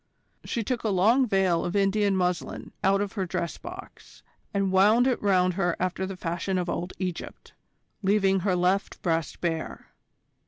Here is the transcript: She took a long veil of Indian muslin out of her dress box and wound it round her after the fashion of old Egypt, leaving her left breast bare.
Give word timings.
She 0.43 0.63
took 0.63 0.83
a 0.83 0.89
long 0.89 1.27
veil 1.27 1.63
of 1.63 1.75
Indian 1.75 2.15
muslin 2.15 2.71
out 2.83 3.01
of 3.01 3.13
her 3.13 3.27
dress 3.27 3.59
box 3.59 4.23
and 4.51 4.71
wound 4.71 5.05
it 5.05 5.21
round 5.21 5.53
her 5.53 5.75
after 5.79 6.07
the 6.07 6.17
fashion 6.17 6.57
of 6.57 6.67
old 6.71 6.91
Egypt, 6.97 7.53
leaving 8.01 8.39
her 8.39 8.55
left 8.55 8.99
breast 9.03 9.41
bare. 9.41 9.93